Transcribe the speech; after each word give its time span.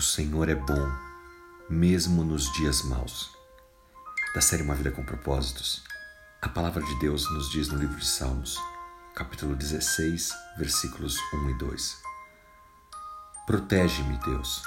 O 0.00 0.02
Senhor 0.02 0.48
é 0.48 0.54
bom, 0.54 0.90
mesmo 1.68 2.24
nos 2.24 2.50
dias 2.54 2.82
maus. 2.84 3.36
Da 4.34 4.40
série 4.40 4.62
Uma 4.62 4.74
Vida 4.74 4.90
com 4.90 5.04
Propósitos, 5.04 5.84
a 6.40 6.48
palavra 6.48 6.82
de 6.82 6.98
Deus 7.00 7.30
nos 7.30 7.50
diz 7.50 7.68
no 7.68 7.78
livro 7.78 7.98
de 7.98 8.06
Salmos, 8.06 8.58
capítulo 9.14 9.54
16, 9.54 10.32
versículos 10.56 11.18
1 11.34 11.50
e 11.50 11.58
2. 11.58 12.02
Protege-me, 13.46 14.16
Deus, 14.24 14.62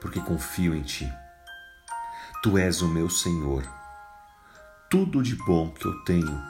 porque 0.00 0.18
confio 0.18 0.74
em 0.74 0.80
Ti. 0.82 1.12
Tu 2.42 2.56
és 2.56 2.80
o 2.80 2.88
meu 2.88 3.10
Senhor. 3.10 3.70
Tudo 4.88 5.22
de 5.22 5.36
bom 5.44 5.72
que 5.72 5.84
eu 5.84 6.04
tenho 6.04 6.42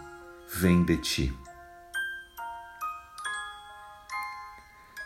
vem 0.55 0.85
de 0.85 0.99
Ti. 0.99 1.39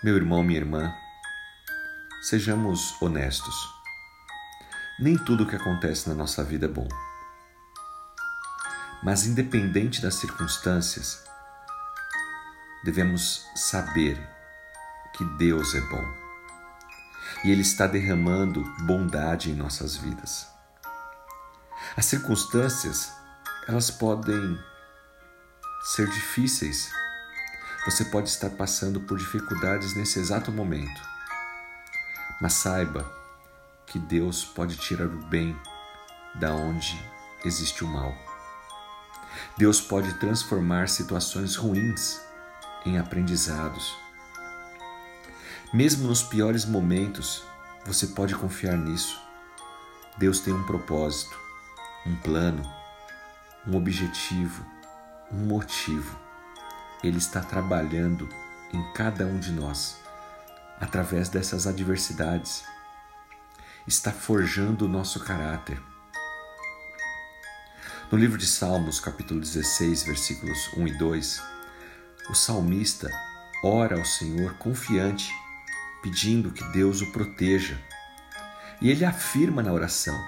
Meu 0.05 0.15
irmão, 0.15 0.43
minha 0.43 0.61
irmã, 0.61 0.95
Sejamos 2.21 3.01
honestos. 3.01 3.55
Nem 4.99 5.17
tudo 5.17 5.45
o 5.45 5.47
que 5.47 5.55
acontece 5.55 6.09
na 6.09 6.15
nossa 6.17 6.43
vida 6.43 6.67
é 6.67 6.69
bom. 6.69 6.89
Mas, 9.05 9.25
independente 9.25 10.03
das 10.03 10.17
circunstâncias, 10.17 11.23
devemos 12.83 13.47
saber 13.55 14.19
que 15.15 15.25
Deus 15.37 15.77
é 15.77 15.81
bom 15.83 16.05
e 17.45 17.53
Ele 17.53 17.63
está 17.63 17.87
derramando 17.87 18.65
bondade 18.81 19.53
em 19.53 19.55
nossas 19.55 19.97
vidas. 19.97 20.49
As 21.97 22.05
circunstâncias, 22.07 23.13
elas 23.69 23.93
podem 23.93 24.59
ser 25.85 26.11
difíceis. 26.11 26.91
Você 27.85 28.05
pode 28.07 28.29
estar 28.29 28.51
passando 28.51 29.01
por 29.03 29.17
dificuldades 29.17 29.95
nesse 29.95 30.19
exato 30.19 30.51
momento. 30.51 31.18
Mas 32.41 32.55
saiba 32.55 33.11
que 33.87 33.99
Deus 33.99 34.45
pode 34.45 34.77
tirar 34.77 35.07
o 35.07 35.27
bem 35.27 35.57
da 36.35 36.53
onde 36.53 37.01
existe 37.45 37.85
o 37.85 37.89
mal. 37.89 38.15
Deus 39.57 39.81
pode 39.81 40.15
transformar 40.15 40.89
situações 40.89 41.57
ruins 41.57 42.21
em 42.85 42.99
aprendizados. 42.99 43.97
Mesmo 45.73 46.07
nos 46.07 46.23
piores 46.23 46.65
momentos, 46.65 47.43
você 47.85 48.07
pode 48.09 48.35
confiar 48.35 48.77
nisso. 48.77 49.21
Deus 50.17 50.41
tem 50.41 50.55
um 50.55 50.65
propósito, 50.65 51.39
um 52.07 52.17
plano, 52.17 52.63
um 53.67 53.77
objetivo, 53.77 54.65
um 55.33 55.47
motivo. 55.47 56.19
Ele 57.03 57.19
está 57.19 57.41
trabalhando 57.41 58.29
em 58.73 58.93
cada 58.93 59.27
um 59.27 59.39
de 59.39 59.53
nós 59.53 60.08
através 60.81 61.29
dessas 61.29 61.67
adversidades, 61.67 62.65
está 63.87 64.13
forjando 64.13 64.85
o 64.85 64.89
nosso 64.89 65.21
caráter. 65.21 65.81
No 68.11 68.17
livro 68.17 68.39
de 68.39 68.47
Salmos, 68.47 69.01
capítulo 69.01 69.41
16, 69.41 70.05
versículos 70.05 70.71
1 70.77 70.87
e 70.89 70.99
2, 70.99 71.43
o 72.31 72.35
salmista 72.35 73.11
ora 73.63 73.99
ao 73.99 74.05
Senhor 74.05 74.55
confiante, 74.55 75.31
pedindo 76.03 76.51
que 76.51 76.65
Deus 76.73 77.03
o 77.03 77.13
proteja. 77.13 77.79
E 78.81 78.91
ele 78.91 79.05
afirma 79.05 79.63
na 79.63 79.73
oração 79.73 80.19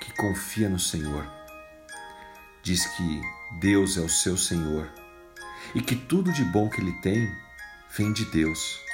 que 0.00 0.12
confia 0.14 0.68
no 0.68 0.78
Senhor. 0.78 1.24
Diz 2.62 2.86
que 2.86 3.20
Deus 3.60 3.96
é 3.96 4.00
o 4.00 4.08
seu 4.08 4.36
Senhor 4.36 4.88
e 5.74 5.80
que 5.80 5.94
tudo 5.94 6.32
de 6.32 6.44
bom 6.44 6.68
que 6.68 6.80
ele 6.80 6.92
tem 7.00 7.32
vem 7.96 8.12
de 8.12 8.24
Deus. 8.26 8.89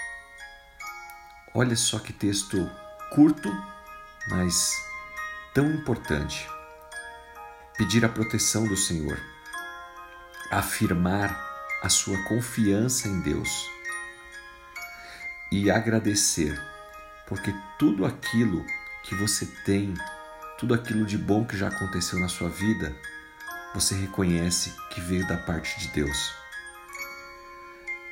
Olha 1.59 1.75
só 1.75 1.99
que 1.99 2.13
texto 2.13 2.71
curto, 3.11 3.51
mas 4.29 4.75
tão 5.55 5.71
importante. 5.71 6.47
Pedir 7.79 8.05
a 8.05 8.11
proteção 8.11 8.69
do 8.69 8.77
Senhor, 8.77 9.19
afirmar 10.51 11.35
a 11.83 11.89
sua 11.89 12.23
confiança 12.25 13.09
em 13.09 13.23
Deus 13.23 13.49
e 15.51 15.71
agradecer, 15.71 16.63
porque 17.27 17.55
tudo 17.79 18.05
aquilo 18.05 18.63
que 19.03 19.15
você 19.15 19.47
tem, 19.65 19.95
tudo 20.59 20.75
aquilo 20.75 21.07
de 21.07 21.17
bom 21.17 21.47
que 21.47 21.57
já 21.57 21.69
aconteceu 21.69 22.19
na 22.19 22.29
sua 22.29 22.51
vida, 22.51 22.95
você 23.73 23.95
reconhece 23.95 24.75
que 24.91 25.01
veio 25.01 25.27
da 25.27 25.39
parte 25.39 25.81
de 25.81 25.89
Deus. 25.89 26.35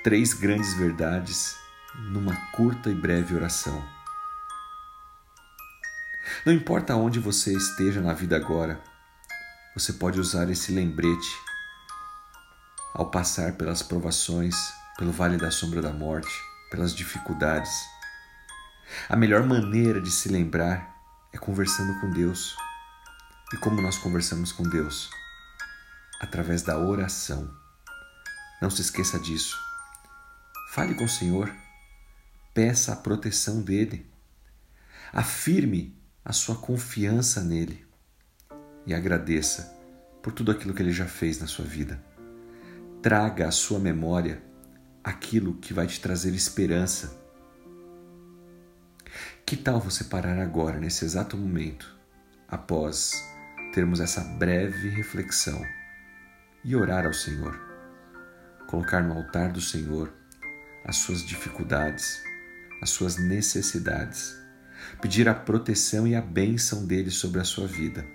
Três 0.02 0.32
grandes 0.32 0.72
verdades 0.72 1.62
numa 1.96 2.34
curta 2.52 2.90
e 2.90 2.94
breve 2.94 3.34
oração. 3.34 3.82
Não 6.44 6.52
importa 6.52 6.96
onde 6.96 7.18
você 7.18 7.52
esteja 7.52 8.00
na 8.00 8.12
vida 8.12 8.36
agora, 8.36 8.82
você 9.74 9.92
pode 9.92 10.20
usar 10.20 10.48
esse 10.50 10.72
lembrete 10.72 11.28
ao 12.94 13.10
passar 13.10 13.54
pelas 13.54 13.82
provações, 13.82 14.54
pelo 14.96 15.12
vale 15.12 15.36
da 15.36 15.50
sombra 15.50 15.82
da 15.82 15.92
morte, 15.92 16.32
pelas 16.70 16.94
dificuldades. 16.94 17.72
A 19.08 19.16
melhor 19.16 19.42
maneira 19.42 20.00
de 20.00 20.10
se 20.10 20.28
lembrar 20.28 20.94
é 21.32 21.38
conversando 21.38 22.00
com 22.00 22.10
Deus. 22.10 22.56
E 23.52 23.56
como 23.56 23.80
nós 23.80 23.98
conversamos 23.98 24.52
com 24.52 24.62
Deus? 24.62 25.10
Através 26.20 26.62
da 26.62 26.78
oração. 26.78 27.50
Não 28.62 28.70
se 28.70 28.80
esqueça 28.80 29.18
disso. 29.18 29.56
Fale 30.70 30.94
com 30.94 31.04
o 31.04 31.08
Senhor 31.08 31.52
peça 32.54 32.92
a 32.92 32.96
proteção 32.96 33.60
dele. 33.60 34.08
Afirme 35.12 35.98
a 36.24 36.32
sua 36.32 36.54
confiança 36.54 37.42
nele 37.42 37.84
e 38.86 38.94
agradeça 38.94 39.76
por 40.22 40.32
tudo 40.32 40.52
aquilo 40.52 40.72
que 40.72 40.80
ele 40.80 40.92
já 40.92 41.06
fez 41.06 41.40
na 41.40 41.46
sua 41.46 41.64
vida. 41.64 42.02
Traga 43.02 43.48
à 43.48 43.50
sua 43.50 43.78
memória 43.78 44.40
aquilo 45.02 45.54
que 45.54 45.74
vai 45.74 45.86
te 45.86 46.00
trazer 46.00 46.32
esperança. 46.32 47.20
Que 49.44 49.56
tal 49.56 49.78
você 49.78 50.04
parar 50.04 50.38
agora, 50.38 50.80
nesse 50.80 51.04
exato 51.04 51.36
momento, 51.36 51.94
após 52.48 53.12
termos 53.74 54.00
essa 54.00 54.22
breve 54.22 54.88
reflexão 54.88 55.60
e 56.64 56.74
orar 56.74 57.04
ao 57.04 57.12
Senhor? 57.12 57.60
Colocar 58.66 59.02
no 59.02 59.14
altar 59.14 59.52
do 59.52 59.60
Senhor 59.60 60.10
as 60.84 60.96
suas 60.96 61.22
dificuldades, 61.22 62.22
as 62.84 62.90
suas 62.90 63.16
necessidades, 63.16 64.38
pedir 65.00 65.26
a 65.26 65.34
proteção 65.34 66.06
e 66.06 66.14
a 66.14 66.20
bênção 66.20 66.84
dele 66.84 67.10
sobre 67.10 67.40
a 67.40 67.44
sua 67.44 67.66
vida, 67.66 68.06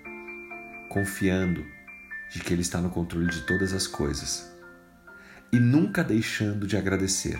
confiando 0.88 1.66
de 2.30 2.38
que 2.38 2.52
ele 2.52 2.62
está 2.62 2.80
no 2.80 2.88
controle 2.88 3.28
de 3.28 3.40
todas 3.40 3.72
as 3.72 3.88
coisas 3.88 4.48
e 5.52 5.58
nunca 5.58 6.04
deixando 6.04 6.68
de 6.68 6.76
agradecer 6.76 7.36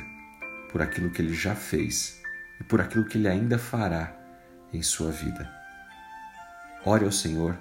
por 0.72 0.82
aquilo 0.82 1.08
que 1.12 1.22
ele 1.22 1.32
já 1.32 1.54
fez 1.54 2.20
e 2.60 2.64
por 2.64 2.80
aquilo 2.80 3.04
que 3.04 3.16
ele 3.16 3.28
ainda 3.28 3.60
fará 3.60 4.12
em 4.72 4.82
sua 4.82 5.12
vida. 5.12 5.48
Ore 6.84 7.04
ao 7.04 7.12
Senhor, 7.12 7.56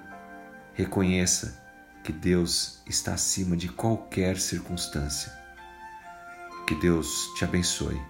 reconheça 0.74 1.62
que 2.02 2.12
Deus 2.12 2.82
está 2.88 3.14
acima 3.14 3.56
de 3.56 3.68
qualquer 3.68 4.36
circunstância. 4.36 5.32
Que 6.66 6.74
Deus 6.74 7.32
te 7.38 7.44
abençoe 7.44 8.00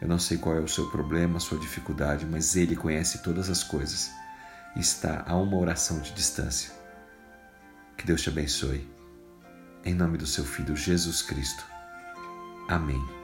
eu 0.00 0.08
não 0.08 0.18
sei 0.18 0.38
qual 0.38 0.56
é 0.56 0.60
o 0.60 0.68
seu 0.68 0.90
problema, 0.90 1.36
a 1.36 1.40
sua 1.40 1.58
dificuldade, 1.58 2.26
mas 2.26 2.56
Ele 2.56 2.76
conhece 2.76 3.22
todas 3.22 3.48
as 3.48 3.62
coisas 3.62 4.10
e 4.76 4.80
está 4.80 5.24
a 5.26 5.36
uma 5.36 5.56
oração 5.56 6.00
de 6.00 6.12
distância. 6.12 6.72
Que 7.96 8.04
Deus 8.04 8.22
te 8.22 8.28
abençoe. 8.28 8.88
Em 9.84 9.94
nome 9.94 10.18
do 10.18 10.26
seu 10.26 10.44
Filho 10.44 10.76
Jesus 10.76 11.22
Cristo. 11.22 11.64
Amém. 12.68 13.23